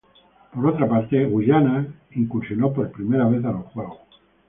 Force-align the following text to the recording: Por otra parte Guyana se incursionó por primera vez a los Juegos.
Por 0.51 0.65
otra 0.65 0.89
parte 0.89 1.25
Guyana 1.25 1.87
se 2.11 2.19
incursionó 2.19 2.73
por 2.73 2.91
primera 2.91 3.25
vez 3.29 3.45
a 3.45 3.51
los 3.51 3.65
Juegos. 3.67 3.99